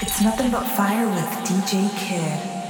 It's 0.00 0.22
nothing 0.22 0.50
but 0.50 0.64
fire 0.68 1.06
with 1.06 1.28
DJ 1.44 1.94
Kid. 1.98 2.61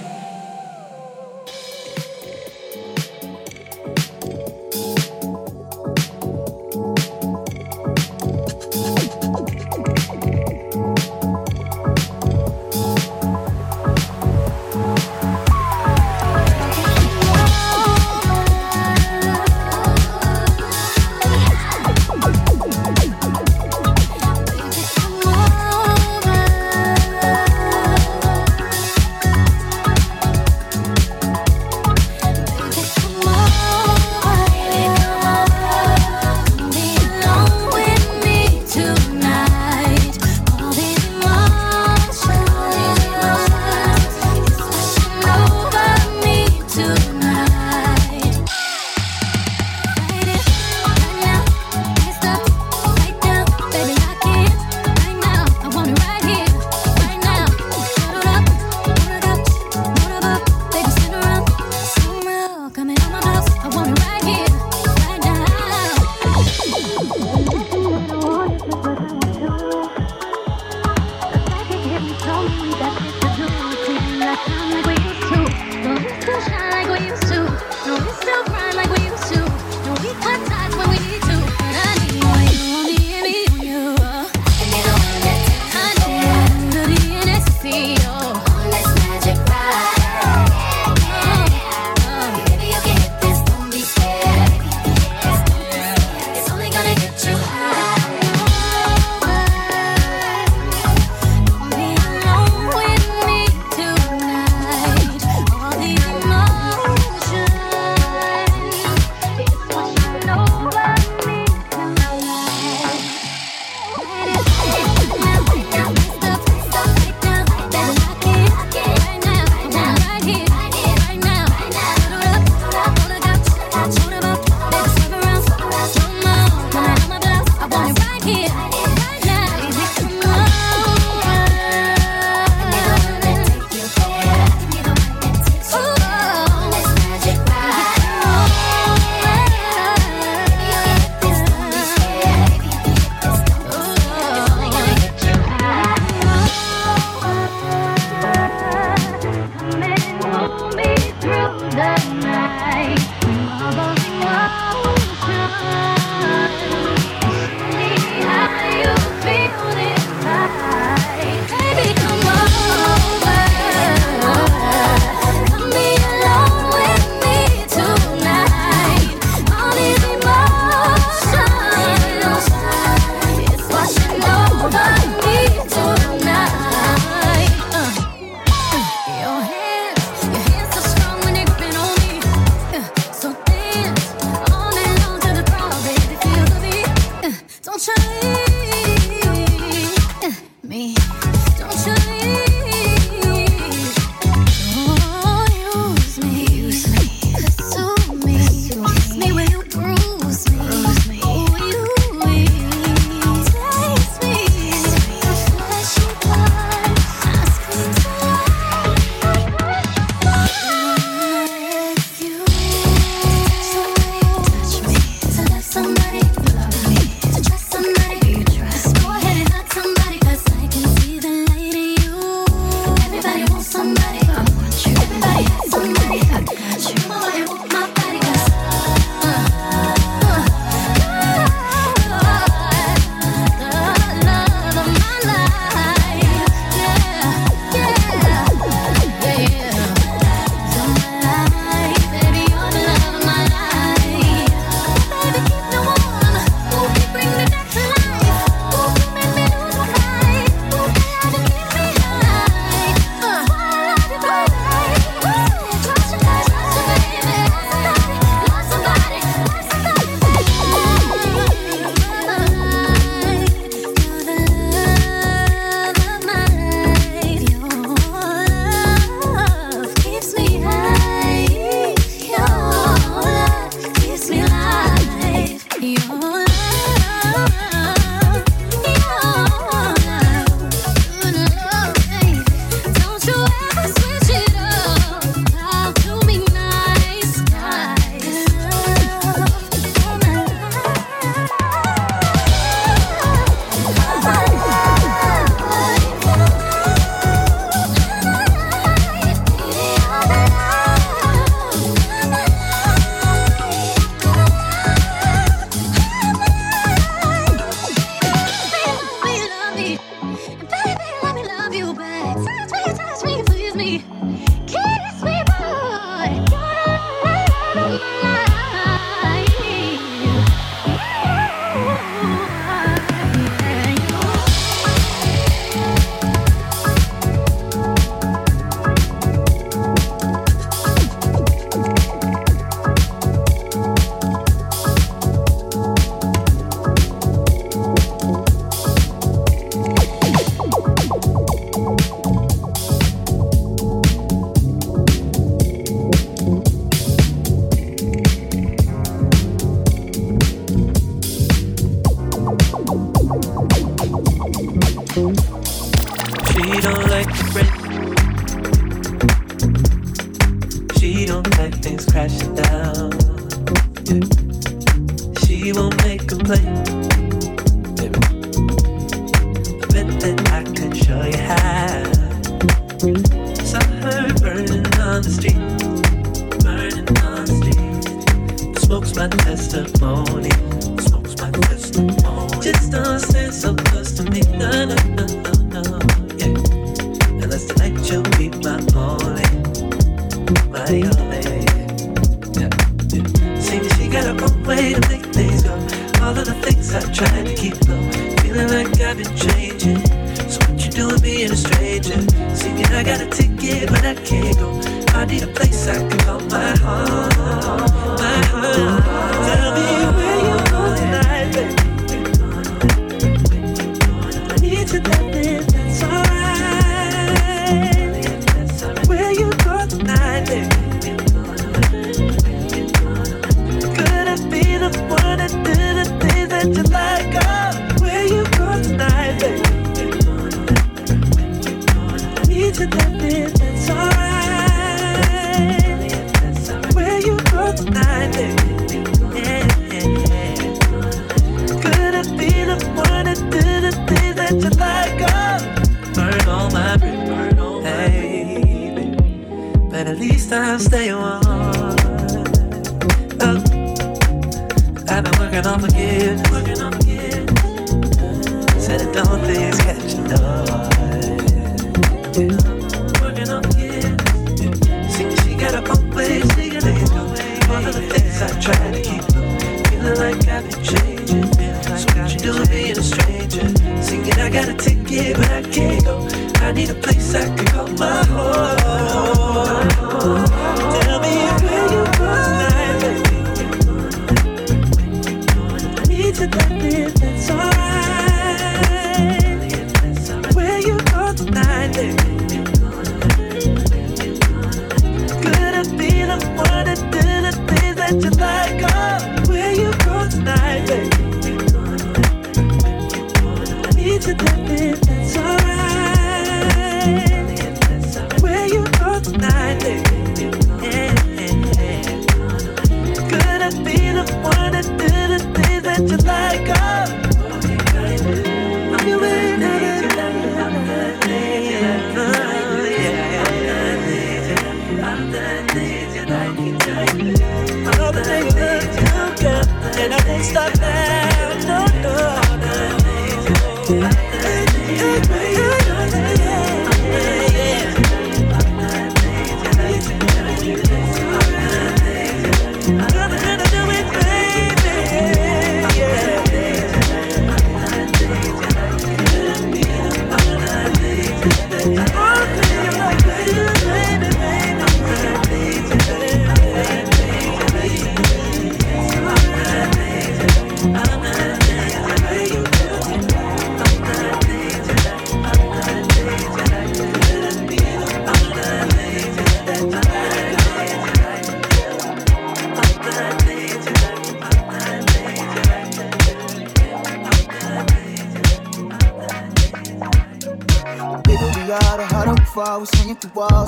beat 583.12 583.21
the 583.21 583.28
wall. 583.38 583.62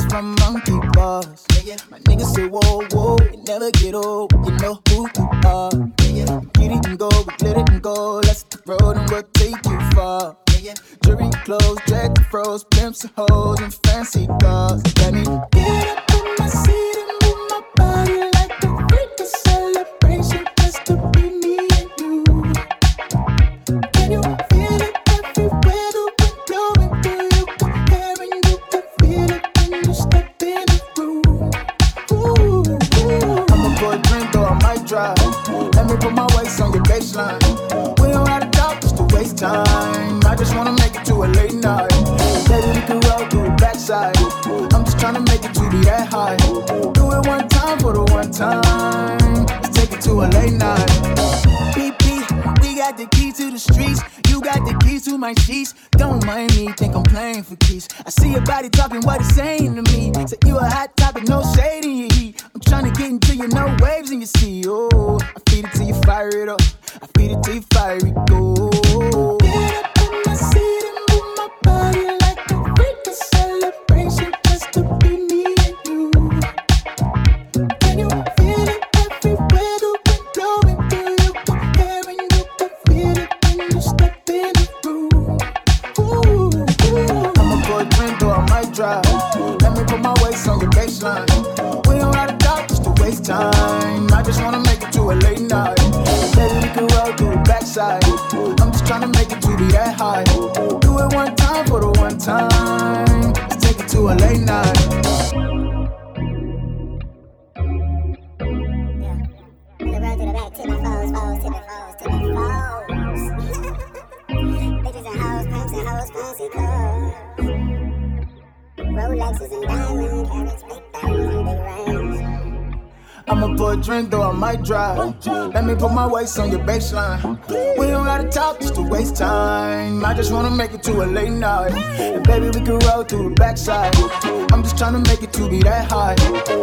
The 133.55 133.71
backside. 133.71 134.53
I'm 134.53 134.63
just 134.63 134.79
trying 134.79 134.93
to 135.03 135.11
make 135.11 135.23
it 135.23 135.33
to 135.35 135.49
be 135.49 135.63
that 135.63 135.91
high. 135.91 136.15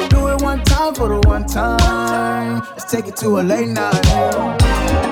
Do 0.09 0.27
it 0.29 0.41
one 0.41 0.63
time 0.63 0.93
for 0.95 1.09
the 1.09 1.27
one 1.27 1.45
time. 1.45 2.59
Let's 2.71 2.91
take 2.91 3.07
it 3.07 3.15
to 3.17 3.39
a 3.39 3.41
late 3.41 3.69
night. 3.69 5.10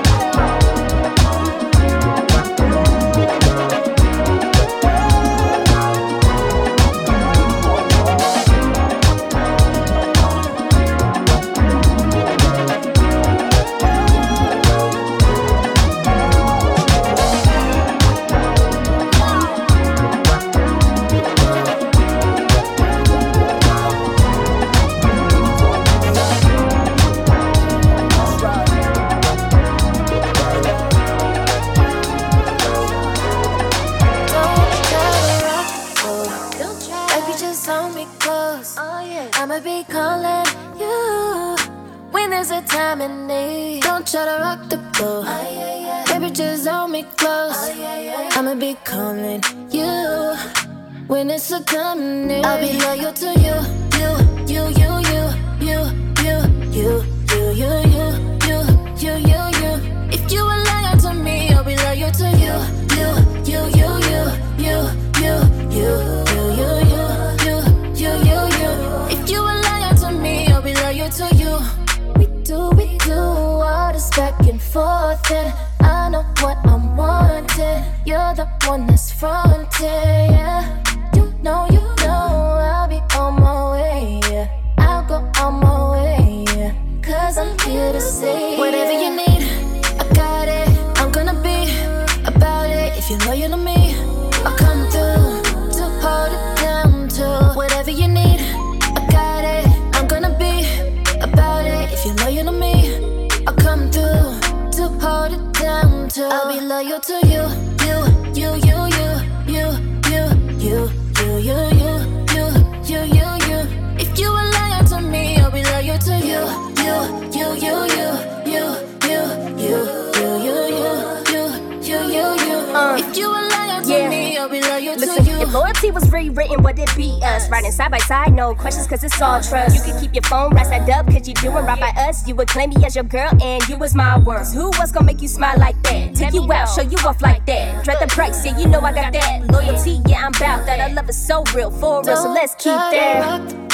Claim 132.46 132.70
me 132.70 132.84
as 132.84 132.94
your 132.94 133.04
girl 133.04 133.30
and 133.42 133.66
you 133.68 133.76
was 133.76 133.94
my 133.94 134.18
worst. 134.18 134.54
Who 134.54 134.70
was 134.78 134.90
gonna 134.92 135.06
make 135.06 135.20
you 135.20 135.28
smile 135.28 135.58
like 135.58 135.80
that? 135.82 136.14
Take 136.14 136.32
you 136.32 136.50
out, 136.52 136.66
show 136.66 136.82
you 136.82 136.96
off 137.06 137.20
like 137.20 137.44
that. 137.46 137.84
Dread 137.84 137.98
the 138.00 138.06
price, 138.06 138.44
yeah, 138.44 138.58
you 138.58 138.66
know 138.66 138.80
I 138.80 138.92
got 138.92 139.12
that. 139.12 139.46
Loyalty, 139.52 140.00
yeah, 140.06 140.26
I'm 140.26 140.32
bout 140.32 140.64
that. 140.66 140.80
Our 140.80 140.90
love 140.90 141.08
is 141.08 141.16
so 141.16 141.44
real, 141.54 141.70
for 141.70 142.02
real, 142.02 142.16
so 142.16 142.32
let's 142.32 142.54
keep 142.54 142.72
that. 142.72 143.68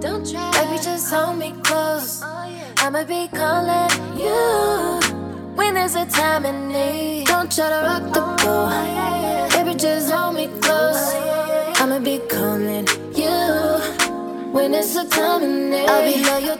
Don't 0.00 0.30
try, 0.30 0.50
baby, 0.52 0.82
just 0.82 1.12
hold 1.12 1.38
me 1.38 1.54
close. 1.62 2.20
Oh, 2.22 2.74
I'ma 2.78 3.04
be 3.04 3.28
calling 3.28 4.18
you 4.18 5.00
when 5.54 5.74
there's 5.74 5.94
a 5.94 6.04
time 6.06 6.44
in 6.44 6.68
need. 6.68 7.26
Don't 7.26 7.50
try 7.50 7.68
to 7.68 7.80
rock 7.86 8.12
the 8.12 8.22
oh, 8.22 8.36
boat, 8.44 9.50
baby, 9.52 9.78
just 9.78 10.10
hold 10.10 10.34
me 10.34 10.48
close. 10.60 11.14
Oh, 11.14 11.72
I'ma 11.76 11.98
be 12.00 12.18
calling 12.28 12.86
you 13.14 13.80
when 14.52 14.74
it's 14.74 14.96
a 14.96 15.08
time 15.08 15.42
in 15.42 15.70
need. 15.70 15.86
I'll 15.88 16.04
be 16.04 16.24
loyal 16.24 16.56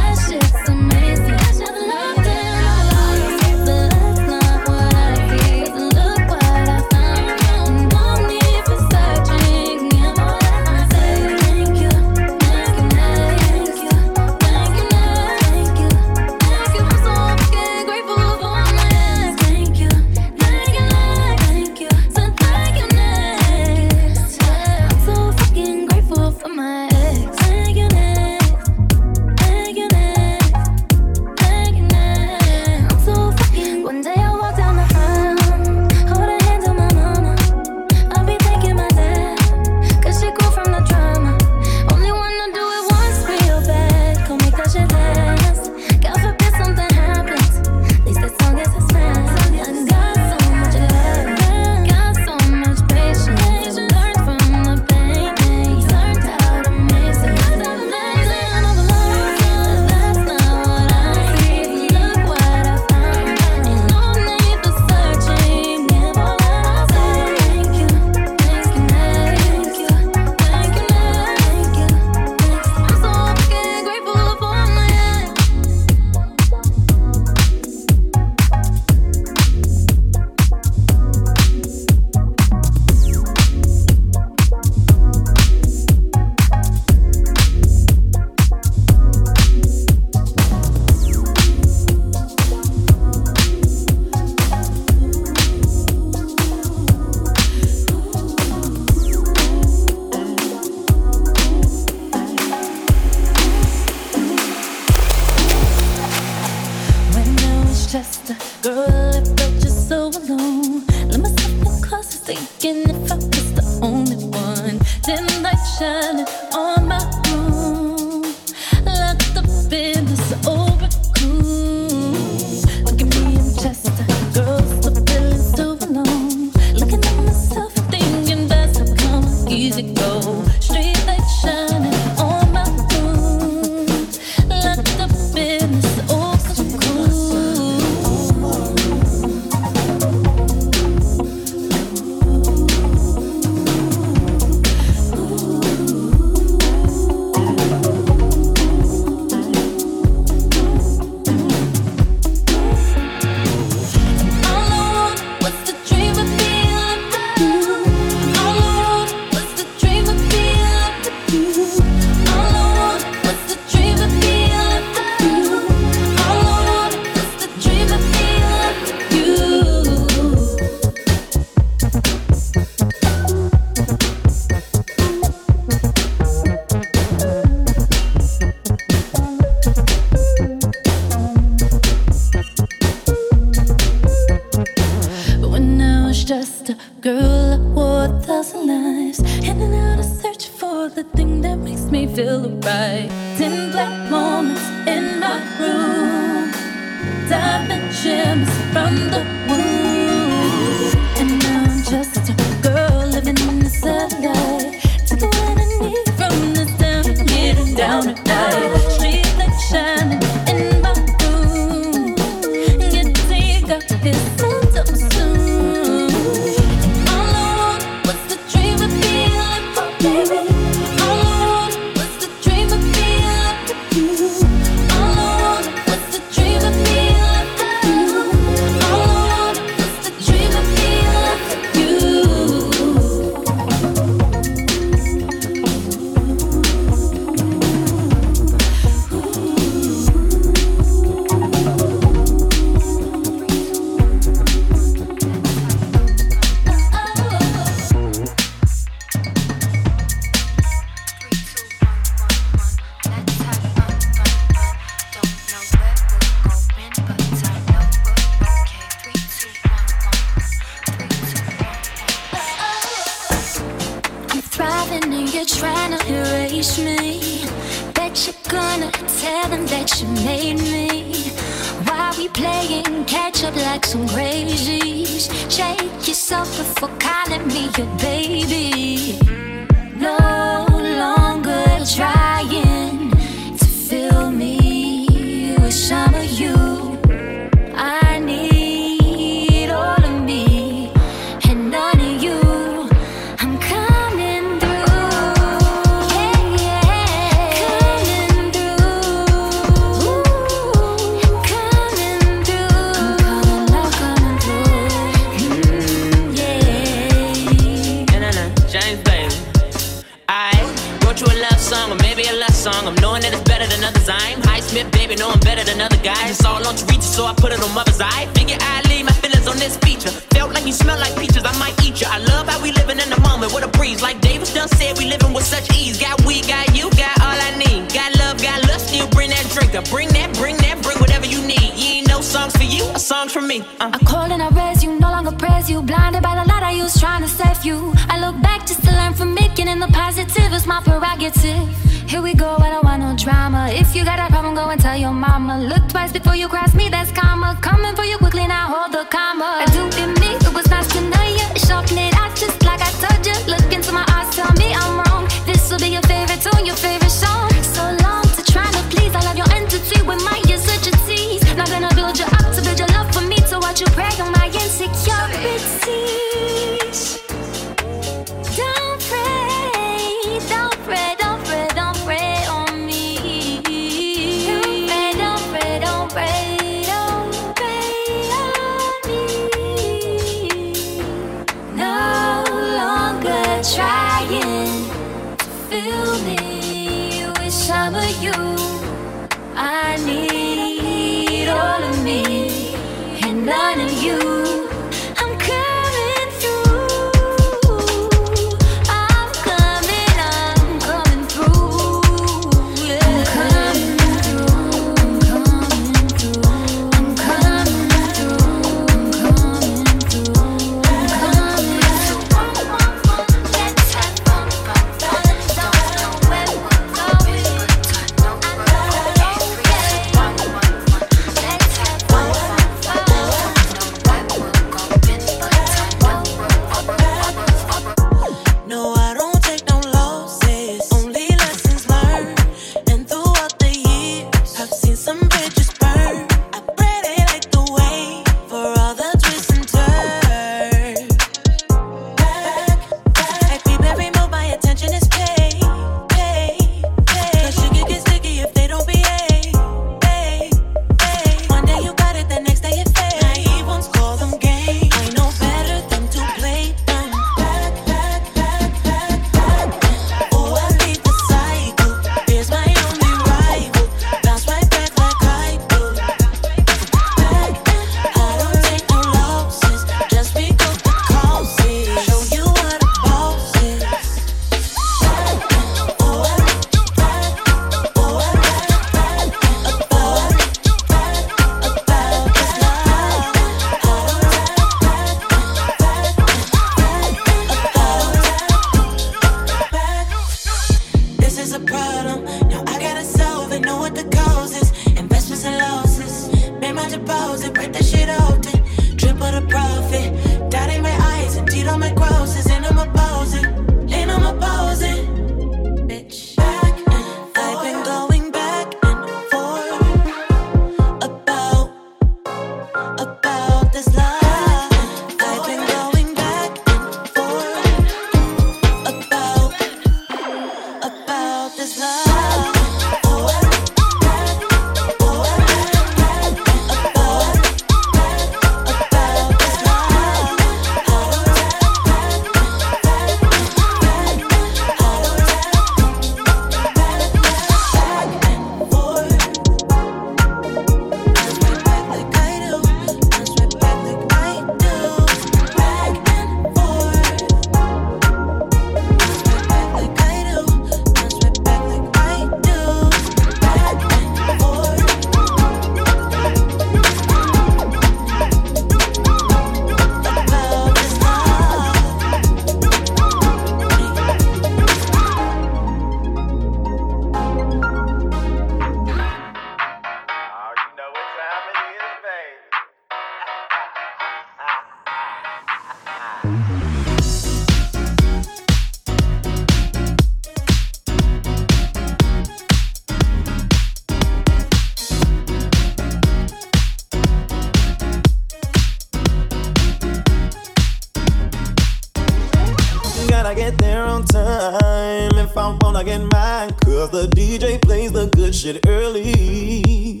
cause 596.64 596.90
the 596.90 597.06
DJ 597.08 597.60
plays 597.60 597.92
the 597.92 598.06
good 598.08 598.34
shit 598.34 598.66
early. 598.66 600.00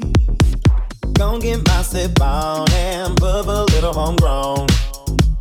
Gonna 1.14 1.40
get 1.40 1.66
myself 1.66 2.12
on 2.20 2.70
and 2.72 3.18
bub 3.18 3.48
a 3.48 3.64
little 3.74 3.92
homegrown 3.92 4.66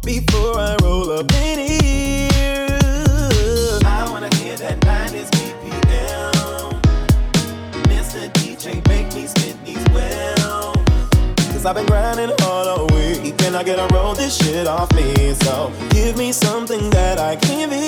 before 0.03 0.57
I 0.57 0.75
roll 0.81 1.11
up 1.11 1.31
in 1.33 1.59
here. 1.59 2.79
I 3.85 4.07
wanna 4.09 4.33
hear 4.35 4.57
that 4.57 4.79
90s 4.81 5.29
BPM. 5.31 6.81
Mr. 7.91 8.29
DJ, 8.33 8.87
make 8.87 9.13
me 9.13 9.27
spit 9.27 9.55
these 9.63 9.85
well. 9.93 10.73
Cause 11.51 11.65
I've 11.65 11.75
been 11.75 11.85
grinding 11.85 12.31
all 12.43 12.63
the 12.77 12.93
week, 12.95 13.37
Can 13.37 13.55
I 13.55 13.63
get 13.63 13.77
a 13.79 13.93
roll 13.93 14.13
this 14.13 14.37
shit 14.37 14.67
off 14.67 14.91
me. 14.93 15.33
So 15.35 15.71
give 15.89 16.17
me 16.17 16.31
something 16.31 16.89
that 16.89 17.19
I 17.19 17.35
can 17.35 17.69
be. 17.69 17.87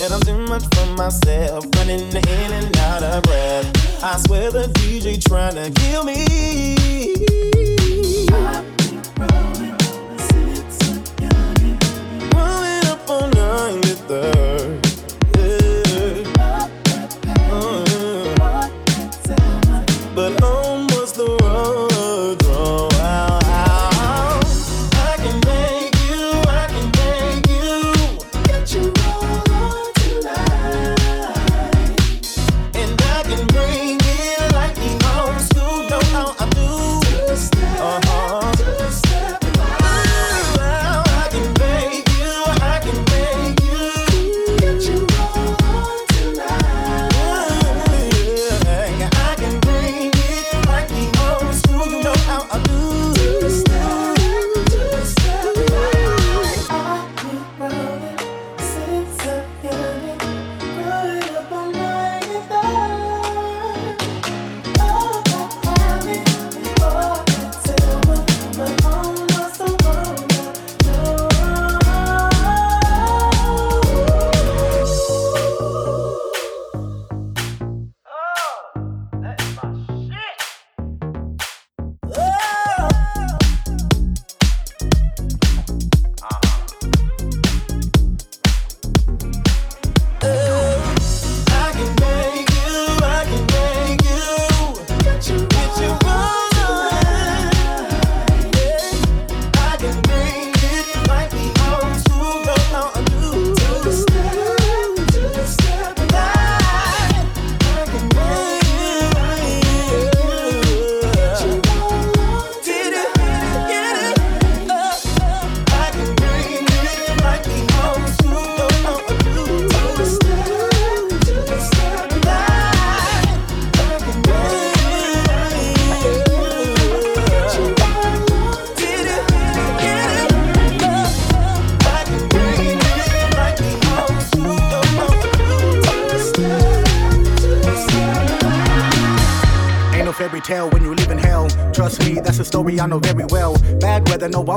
And 0.00 0.12
I'm 0.12 0.20
too 0.22 0.38
much 0.48 0.64
for 0.74 0.86
myself, 0.96 1.64
running 1.76 2.00
in 2.00 2.52
and 2.52 2.76
out 2.78 3.02
of 3.04 3.22
breath. 3.22 4.02
I 4.02 4.16
swear 4.26 4.50
the 4.50 4.66
DJ 4.74 5.22
trying 5.24 5.54
to 5.54 5.70
kill 5.80 6.02
me. 6.02 6.24
I've 8.32 8.76
been 8.76 9.00
rolling, 9.16 9.78
since 10.18 10.78
I'm 10.90 10.98
young. 11.22 11.78
Rolling 12.34 12.86
up 12.86 13.08
all 13.08 13.28
night 13.28 13.74
with 13.84 14.08
her. 14.08 14.73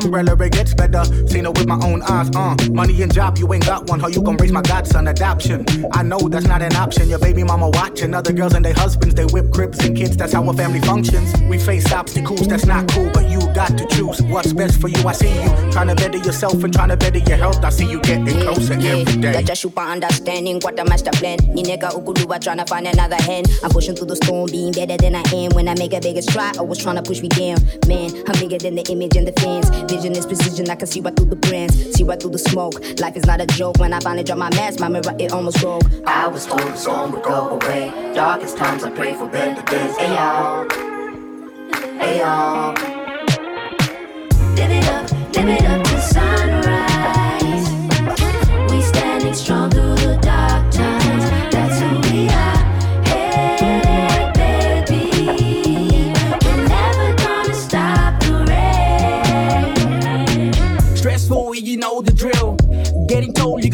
Umbrella, 0.07 0.35
it 0.41 0.53
gets 0.53 0.73
better. 0.73 1.03
See 1.27 1.39
it 1.39 1.56
with 1.67 1.79
my 1.79 1.87
own 1.87 2.01
eyes, 2.03 2.29
uh. 2.35 2.55
Money 2.71 3.01
and 3.01 3.13
job, 3.13 3.37
you 3.37 3.51
ain't 3.53 3.65
got 3.65 3.87
one. 3.89 3.99
How 3.99 4.07
you 4.07 4.21
gon' 4.21 4.37
raise 4.37 4.51
my 4.51 4.61
godson? 4.61 5.07
Adoption. 5.07 5.65
I 5.93 6.03
know 6.03 6.19
that's 6.19 6.45
not 6.45 6.61
an 6.61 6.75
option. 6.75 7.09
Your 7.09 7.19
baby 7.19 7.43
mama 7.43 7.69
watching 7.69 8.13
other 8.13 8.33
girls 8.33 8.53
and 8.53 8.63
their 8.63 8.73
husbands. 8.73 9.15
They 9.15 9.25
whip 9.25 9.51
cribs 9.51 9.83
and 9.85 9.95
kids, 9.95 10.15
that's 10.17 10.33
how 10.33 10.47
a 10.49 10.53
family 10.53 10.79
functions. 10.81 11.33
We 11.49 11.57
face 11.57 11.91
obstacles, 11.91 12.47
that's 12.47 12.65
not 12.65 12.89
cool, 12.91 13.09
but 13.13 13.29
you 13.29 13.39
got 13.53 13.77
to 13.77 13.85
choose 13.87 14.21
what's 14.23 14.53
best 14.53 14.79
for 14.79 14.87
you. 14.87 15.07
I 15.07 15.13
see 15.13 15.33
you 15.33 15.71
trying 15.71 15.87
to 15.87 15.95
better 15.95 16.17
yourself 16.17 16.63
and 16.63 16.73
trying 16.73 16.89
to 16.89 16.97
better 16.97 17.19
your 17.19 17.37
health. 17.37 17.63
I 17.63 17.69
see 17.69 17.89
you 17.89 17.99
getting 18.01 18.27
closer 18.41 18.75
yeah, 18.79 18.97
every 18.97 19.21
day. 19.21 19.43
Just 19.43 19.61
super 19.61 19.81
understanding 19.81 20.59
what 20.61 20.75
the 20.75 20.85
master 20.85 21.11
plan. 21.11 21.39
Ni 21.53 21.63
nigga 21.63 21.91
ukuluwa 21.93 22.39
trying 22.41 22.57
to 22.57 22.65
find 22.65 22.87
another 22.87 23.21
hand. 23.21 23.47
I'm 23.63 23.69
pushing 23.71 23.95
through 23.95 24.07
the 24.07 24.15
storm, 24.15 24.49
being 24.51 24.73
better 24.73 24.97
than 24.97 25.15
I 25.15 25.23
am. 25.33 25.51
When 25.51 25.67
I 25.67 25.75
make 25.75 25.93
a 25.93 25.99
bigger 25.99 26.21
stride, 26.21 26.57
always 26.57 26.79
trying 26.79 26.95
to 26.95 27.03
push 27.03 27.21
me 27.21 27.29
down. 27.29 27.57
Man, 27.87 28.11
I'm 28.27 28.39
bigger 28.39 28.57
than 28.57 28.75
the 28.75 28.85
image 28.91 29.15
and 29.15 29.27
the 29.27 29.33
fans. 29.33 29.69
Vision 29.91 30.13
is 30.13 30.25
precision, 30.25 30.69
I 30.69 30.75
can 30.75 30.87
see 30.87 31.01
right 31.01 31.15
through 31.15 31.29
the 31.29 31.35
brands, 31.57 31.95
see 31.95 32.03
right 32.03 32.19
through 32.19 32.31
the 32.31 32.37
smoke. 32.37 32.75
Life 32.99 33.15
is 33.15 33.25
not 33.25 33.41
a 33.41 33.47
joke. 33.47 33.79
When 33.79 33.93
I 33.93 33.99
finally 33.99 34.23
drop 34.23 34.37
my 34.37 34.49
mask, 34.51 34.79
my 34.79 34.87
mirror 34.87 35.15
it 35.19 35.31
almost 35.31 35.59
broke. 35.61 35.83
I 36.05 36.27
was 36.27 36.45
told 36.45 36.61
the 36.61 36.75
storm 36.75 37.11
would 37.11 37.23
go 37.23 37.49
away. 37.49 37.91
Darkest 38.13 38.57
times, 38.57 38.83
I 38.83 38.91
pray 38.91 39.13
for 39.13 39.27
better 39.27 39.61
days. 39.63 39.97
Hey 39.97 40.15
y'all. 40.15 40.65
Live 44.55 44.71
it 44.71 44.87
up, 44.87 45.11
live 45.35 45.49
it 45.49 45.65
up 45.65 45.83
to 45.85 46.01
sunrise. 46.01 46.56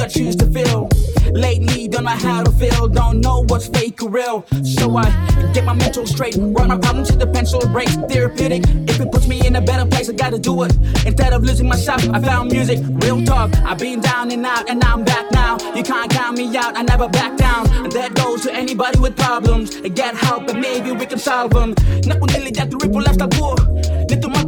Getting 0.04 0.26
choose 0.26 0.36
to 0.38 0.46
fill. 0.52 0.90
Lately, 1.32 1.88
don't 1.88 2.04
know 2.04 2.12
how 2.12 2.44
to 2.44 2.52
feel, 2.52 2.88
don't 2.90 3.22
know 3.22 3.46
what's 3.48 3.68
fake 3.68 4.04
or 4.04 4.10
real. 4.10 4.46
So 4.64 4.98
I 4.98 5.06
get 5.54 5.64
my 5.64 5.74
mental 5.74 6.06
straight, 6.06 6.36
run 6.38 6.68
my 6.68 6.78
problems 6.78 7.10
to 7.12 7.18
the 7.18 7.28
pencil 7.28 7.62
breaks. 7.68 7.96
Therapeutic, 7.96 8.64
if 8.90 9.00
it 9.00 9.12
puts 9.12 9.28
me 9.28 9.46
in 9.48 9.56
a 9.56 9.62
better 9.62 9.86
place, 9.90 10.10
I 10.10 10.14
gotta 10.14 10.40
do 10.40 10.64
it. 10.64 10.76
Instead 11.06 11.32
of 11.32 11.44
losing 11.44 11.70
myself, 11.70 12.04
I 12.10 12.20
found 12.20 12.52
music, 12.52 12.80
real 13.04 13.24
talk. 13.24 13.56
I've 13.64 13.80
been 13.80 14.02
down 14.02 14.32
and 14.32 14.46
out, 14.46 14.70
and 14.70 14.84
I'm 14.84 15.06
back 15.06 15.32
now. 15.32 15.58
You 15.74 15.84
can't 15.84 16.12
count 16.12 16.38
me 16.38 16.56
out, 16.58 16.78
I 16.78 16.82
never 16.82 17.08
back 17.08 17.38
down. 17.38 17.68
That 17.92 18.14
goes 18.14 18.42
to 18.44 18.54
anybody 18.54 19.00
with 19.00 19.16
problems. 19.16 19.80
Get 19.80 20.16
help, 20.16 20.50
and 20.50 20.60
maybe 20.60 20.92
we 20.92 21.06
can 21.06 21.20
solve 21.20 21.52
them. 21.52 21.76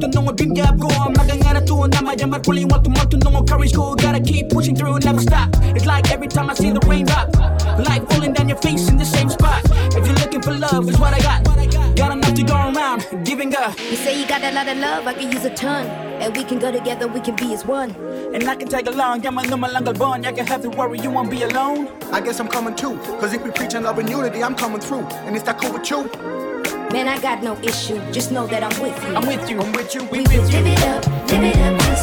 Lifestyle 0.06 0.22
ko. 0.22 0.22
Nito 0.22 0.22
matunong 0.22 0.36
dream 0.36 0.54
gap 0.54 0.80
ko. 0.80 0.88
Magangara 0.88 1.66
to 1.66 1.88
na 1.88 2.02
mayamar 2.02 2.42
puli 2.44 2.66
want 2.70 2.84
to 2.84 2.90
matunong 2.90 3.48
courage 3.48 3.74
go 3.74 3.96
Gotta 3.96 4.20
keep 4.20 4.50
pushing 4.50 4.76
through, 4.76 5.00
never 5.00 5.22
stop. 5.22 5.50
It's 5.76 5.86
like 5.86 6.12
every 6.12 6.28
time 6.28 6.50
I 6.50 6.54
see 6.54 6.72
the 6.72 6.80
rain 6.88 7.06
drop, 7.06 7.36
light 7.88 8.08
falling 8.10 8.34
down 8.34 8.50
your 8.50 8.58
face 8.58 8.90
in 8.90 8.98
the 8.98 9.06
same 9.06 9.30
spot. 9.30 9.64
If 9.96 10.06
you're 10.06 10.16
looking 10.16 10.42
for 10.42 10.54
love, 10.54 10.88
it's 10.90 11.00
what 11.00 11.14
I 11.14 11.20
got. 11.20 11.44
Got 11.96 12.12
enough 12.12 12.34
to 12.34 12.44
go 12.44 12.56
around, 12.56 13.26
giving 13.26 13.56
up. 13.56 13.80
You 13.80 13.96
say 13.96 14.20
you 14.20 14.28
got 14.28 14.44
a 14.44 14.52
lot 14.52 14.68
of 14.68 14.78
love, 14.78 15.08
I 15.08 15.14
can 15.14 15.32
use 15.32 15.46
a 15.46 15.50
ton. 15.50 15.88
And 16.22 16.36
we 16.36 16.44
can 16.44 16.60
go 16.60 16.72
together, 16.72 17.08
we 17.08 17.22
can 17.22 17.36
be 17.36 17.54
as 17.54 17.66
one. 17.66 17.92
And 18.34 18.44
I 18.50 18.56
can 18.56 18.68
tag 18.68 18.88
along, 18.88 19.24
yeah, 19.24 19.30
my 19.30 19.44
number 19.44 19.68
lang 19.68 19.86
albon. 19.86 20.26
I 20.26 20.34
can 20.34 20.46
have 20.46 20.62
to 20.64 20.70
worry, 20.70 21.00
you 21.00 21.10
won't 21.10 21.32
be 21.32 21.44
alone. 21.44 21.88
I 22.12 22.20
guess 22.20 22.40
I'm 22.40 22.50
coming 22.50 22.76
too. 22.76 22.98
Cause 23.20 23.34
if 23.34 23.44
we 23.44 23.52
preaching 23.52 23.84
love 23.84 23.98
and 23.98 24.10
unity, 24.10 24.44
I'm 24.44 24.56
coming 24.56 24.82
through. 24.82 25.06
And 25.26 25.36
is 25.36 25.44
that 25.44 25.60
cool 25.62 25.72
with 25.74 25.90
you? 25.90 26.45
Man, 26.96 27.10
I 27.10 27.20
got 27.20 27.44
no 27.44 27.58
issue. 27.58 28.00
Just 28.14 28.32
know 28.32 28.48
that 28.48 28.64
I'm 28.64 28.82
with 28.82 28.96
you. 29.04 29.16
I'm 29.16 29.28
with 29.28 29.50
you, 29.50 29.60
I'm 29.60 29.74
with 29.74 29.94
you, 29.94 30.06
we, 30.06 30.20
We 30.20 30.24
with 30.24 30.30
will 30.30 30.50
you. 30.50 30.62
Live 30.62 30.68
it 30.68 30.84
up, 30.84 31.06
live 31.30 31.44
it 31.44 31.58
up 31.58 31.78
to 31.78 31.96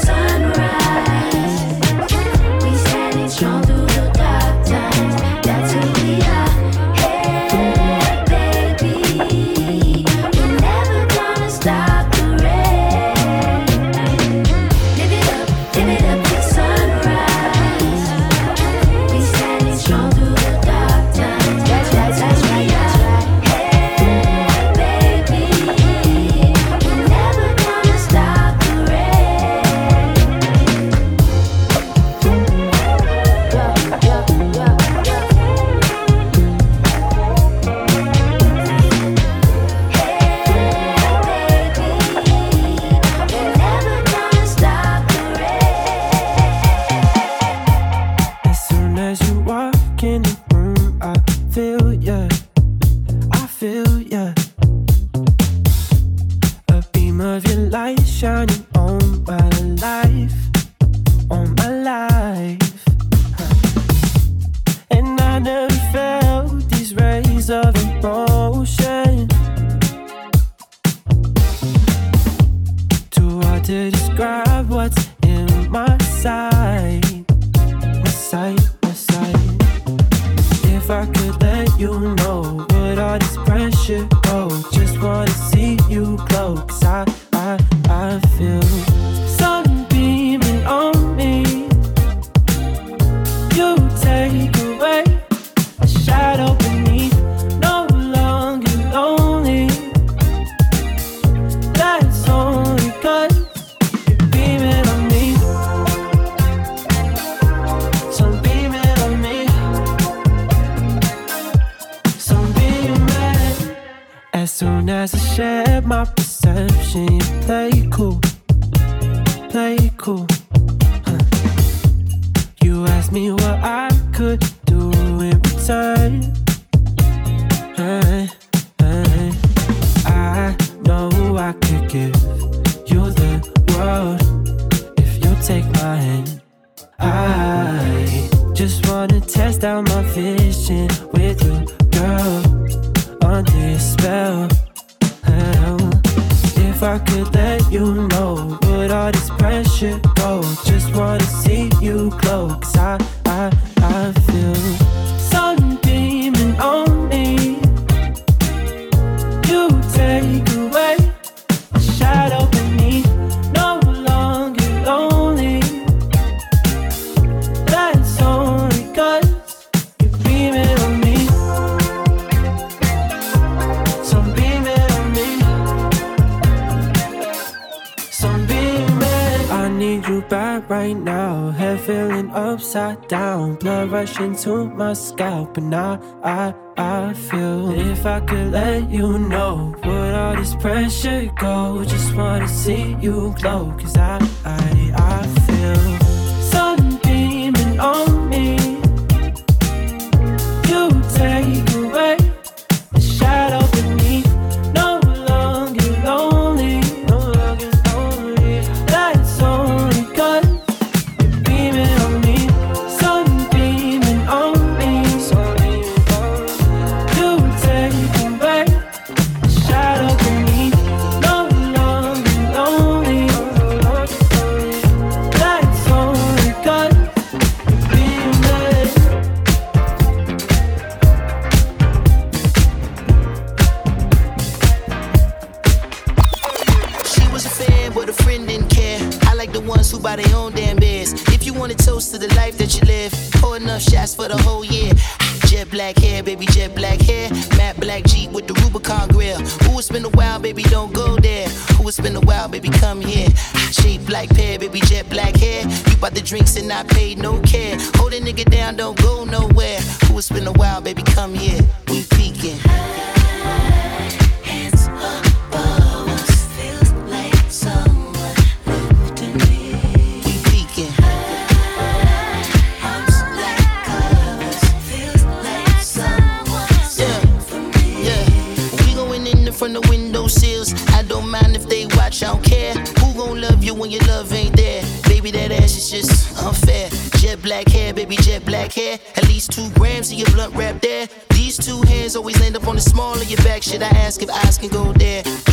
Into 184.21 184.43
to 184.43 184.65
my 184.67 184.93
scalp, 184.93 185.57
and 185.57 185.75
I, 185.75 185.99
I, 186.23 186.55
I 186.77 187.15
feel 187.15 187.71
if 187.71 188.05
I 188.05 188.21
could 188.21 188.53
let 188.53 188.91
you 188.91 189.19
know, 189.19 189.75
would 189.85 190.15
all 190.15 190.37
this 190.37 190.55
pressure 190.55 191.33
go? 191.41 191.83
Just 191.83 192.15
wanna 192.15 192.47
see 192.47 192.95
you 193.01 193.35
glow, 193.41 193.75
cause 193.81 193.97
I 193.97 194.12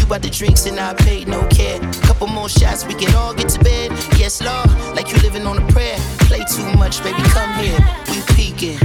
About 0.10 0.24
the 0.24 0.30
drinks 0.32 0.66
and 0.66 0.80
I 0.80 0.96
paid 0.96 1.28
no 1.28 1.46
care. 1.50 1.80
Couple 2.02 2.26
more 2.26 2.50
shots, 2.50 2.84
we 2.84 2.96
can 2.96 3.14
all 3.14 3.32
get 3.32 3.48
to 3.50 3.60
bed. 3.60 3.92
Yes, 4.18 4.42
Lord, 4.42 4.68
like 4.96 5.12
you 5.12 5.20
living 5.20 5.46
on 5.46 5.62
a 5.62 5.68
prayer. 5.72 6.00
Play 6.22 6.44
too 6.46 6.66
much, 6.80 7.04
baby, 7.04 7.22
come 7.30 7.54
here. 7.64 7.78
We 8.10 8.20
peeking. 8.34 8.80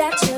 That 0.00 0.18
you're 0.22 0.29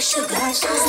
sugar. 0.00 0.87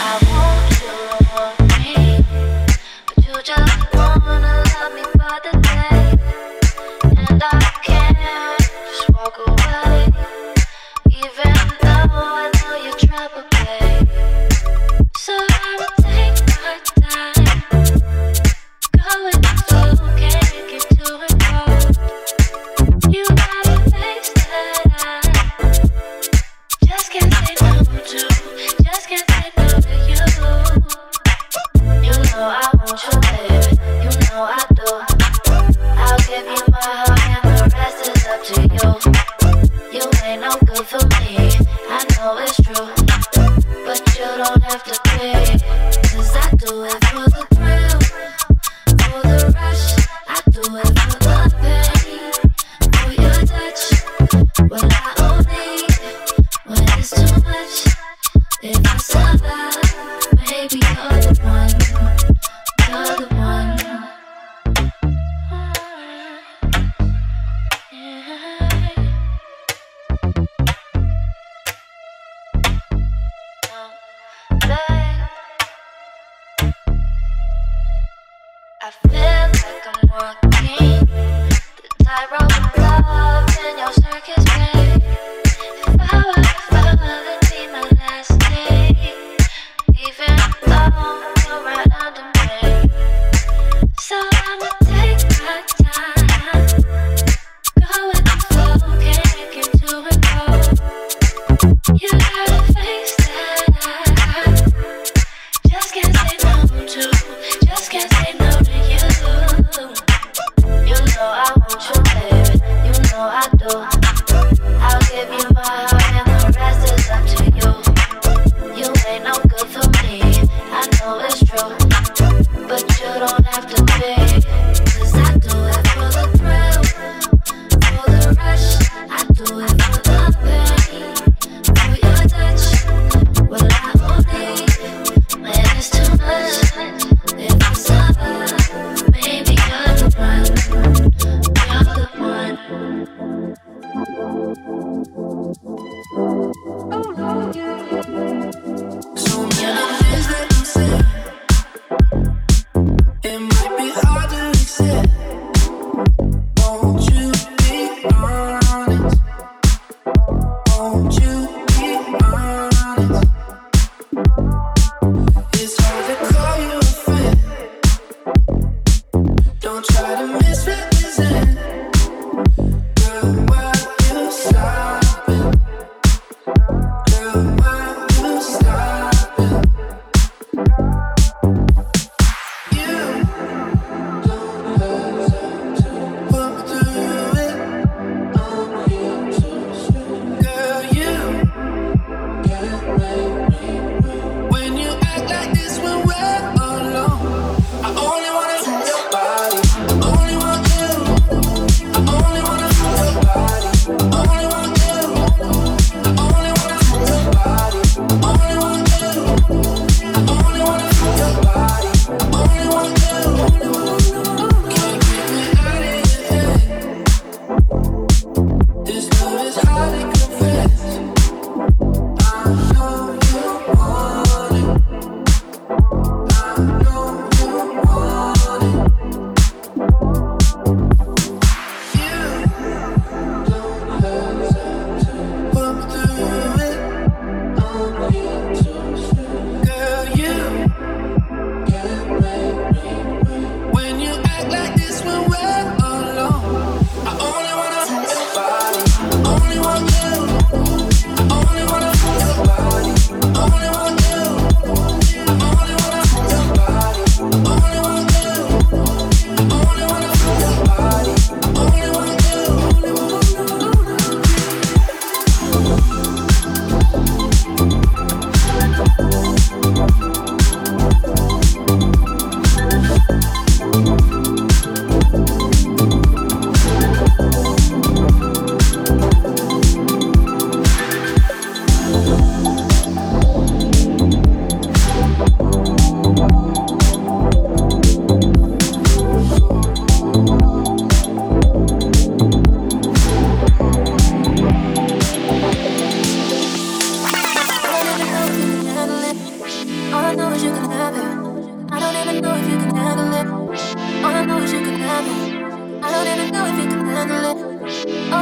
I 0.00 0.18
want 0.30 0.80
you, 0.80 1.34
want 1.34 1.67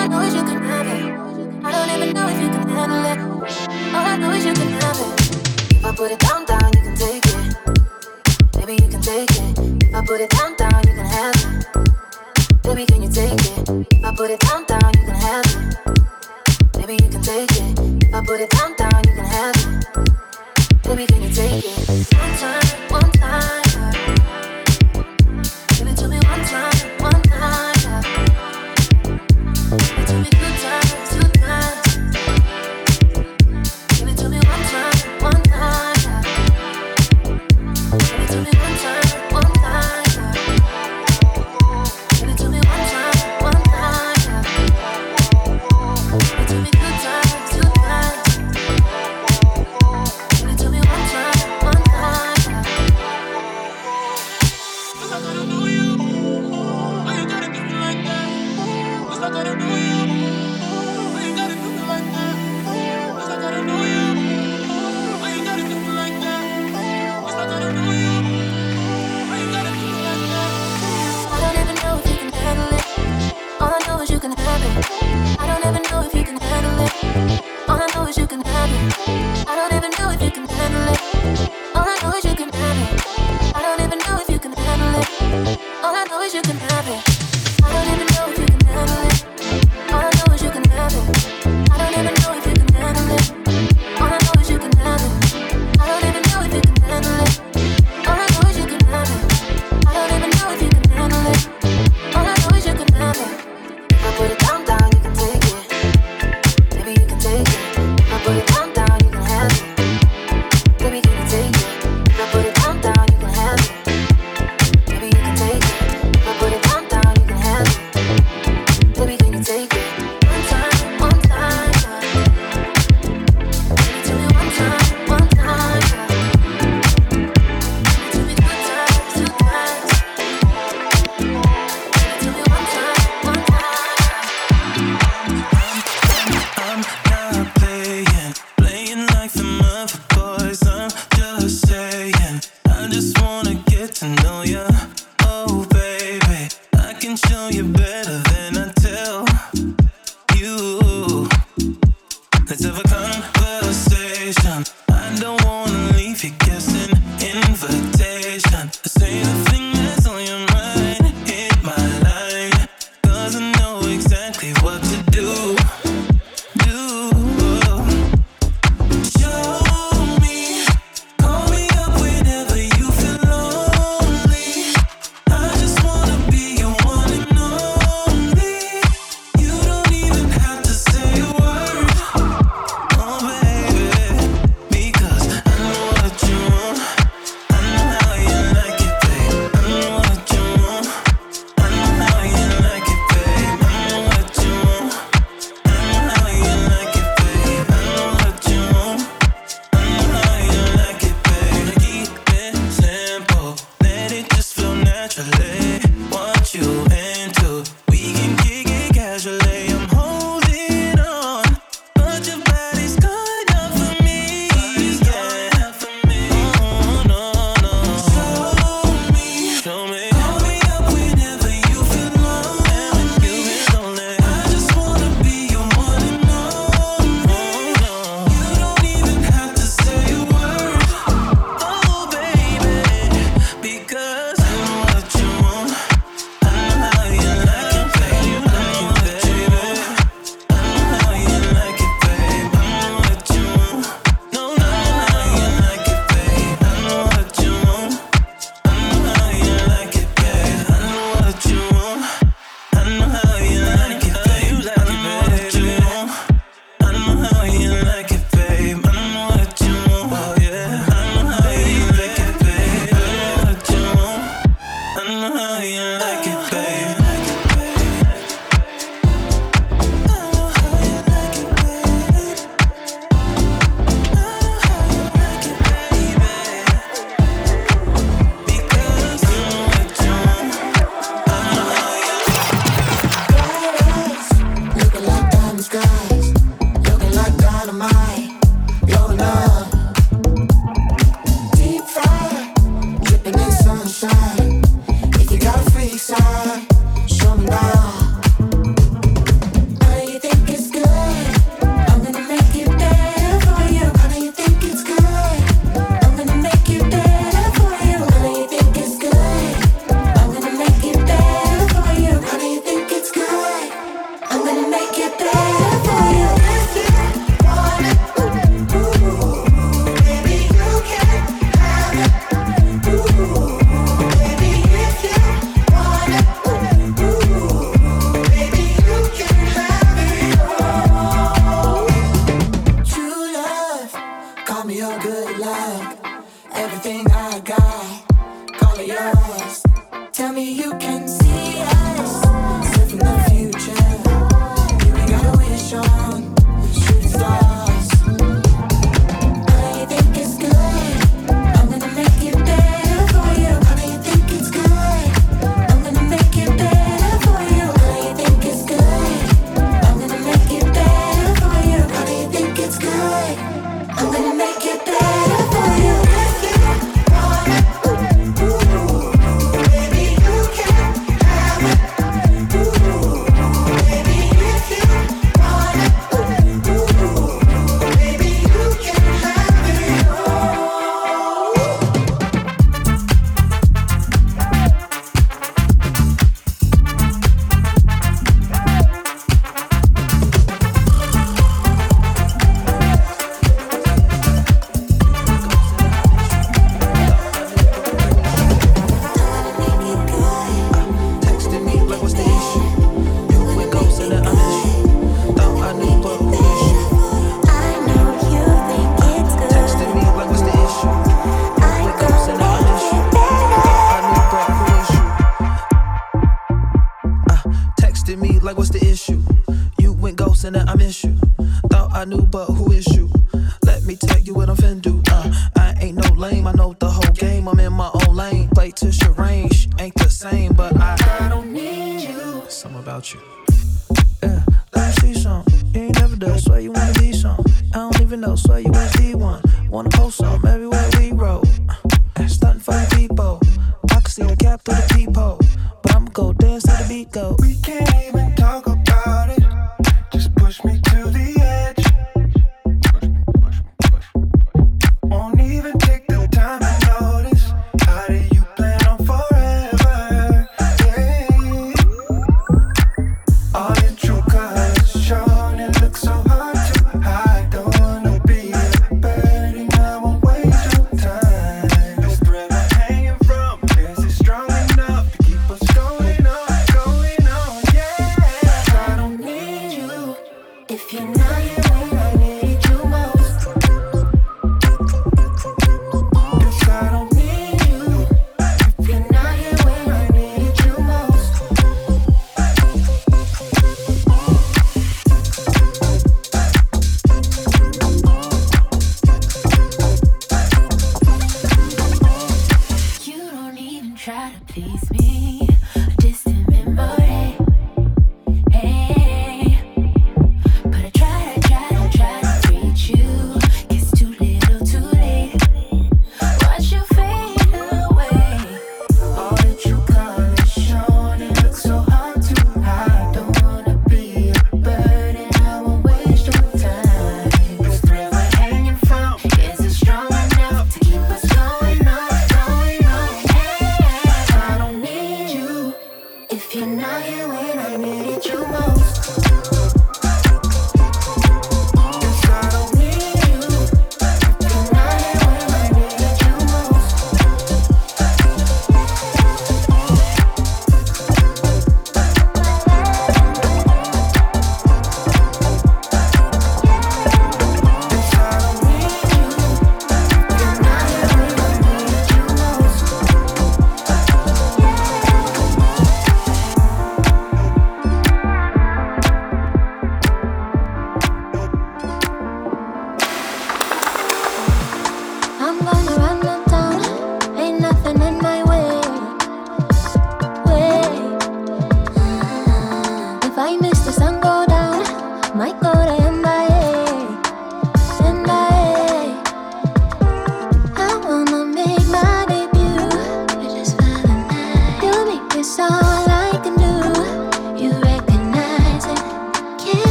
I 0.00 0.06
know 0.06 0.20
is 0.22 0.34
you 0.34 0.42
can 0.42 0.62
have 0.62 0.86
it. 0.86 1.62
I 1.62 1.72
don't 1.72 1.90
even 1.94 2.14
know 2.14 2.26
if 2.26 2.40
you 2.40 2.48
can 2.48 2.68
handle 2.70 3.04
it. 3.04 3.18
All 3.94 4.06
I 4.06 4.16
know 4.16 4.30
is 4.30 4.46
you 4.46 4.54
can 4.54 4.72
have 4.80 4.98
it. 4.98 5.76
If 5.76 5.84
I 5.84 5.94
put 5.94 6.10
it 6.10 6.18
down, 6.18 6.46
down. 6.46 6.59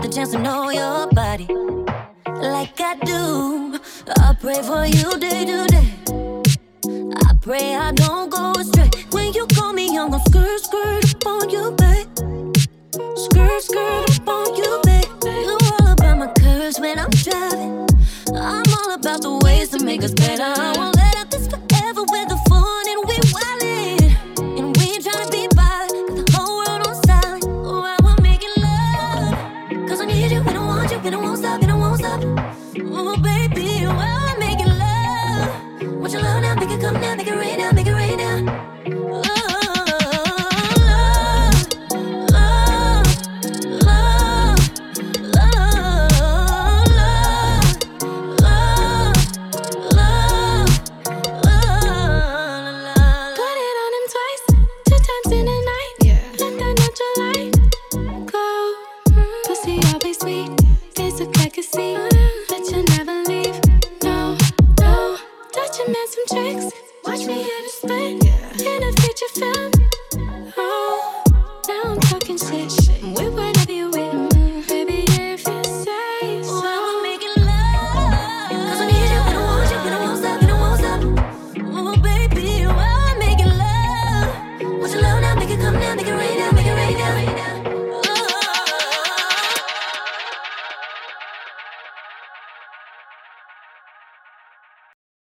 Got 0.00 0.08
the 0.08 0.14
chance 0.14 0.30
to 0.30 0.38
know 0.38 0.57